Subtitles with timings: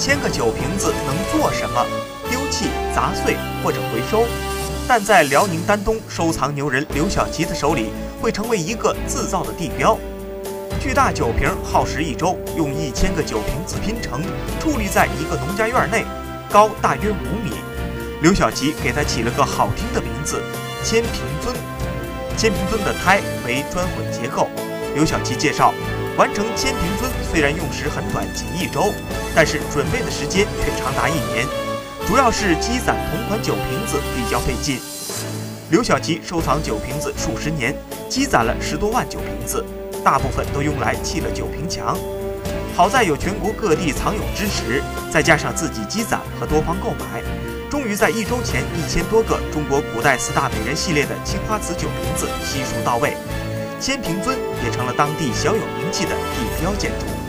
[0.00, 1.86] 千个酒瓶子能做什么？
[2.30, 4.24] 丢弃、砸碎或者回收？
[4.88, 9.98] 但在辽宁丹东收藏牛人刘小吉的手里，会成为一个自造的地标。
[10.80, 14.22] 巨大酒瓶耗时一周，用一千个酒瓶子拼成，
[14.58, 16.02] 矗立在一个农家院内，
[16.50, 17.52] 高大约五米。
[18.22, 20.42] 刘小吉给它起了个好听的名字——
[20.82, 21.54] 千瓶尊。
[22.38, 24.48] 千瓶尊的胎为砖混结构。
[24.94, 25.74] 刘小吉介绍，
[26.16, 28.92] 完成千瓶尊虽然用时很短，仅一周，
[29.34, 31.46] 但是准备的时间却长达一年。
[32.06, 34.78] 主要是积攒同款酒瓶子比较费劲。
[35.70, 37.74] 刘小吉收藏酒瓶子数十年，
[38.08, 39.64] 积攒了十多万酒瓶子，
[40.04, 41.96] 大部分都用来砌了酒瓶墙。
[42.76, 47.22] 好在有全国各地藏友支持，再加上自己积攒和多方购买，
[47.70, 53.16] 终于在一周前，一千多个中国古代四大美人系列的青花瓷酒瓶子悉数到位，
[53.80, 57.19] 千平尊也成了当地小有名气的地标建筑。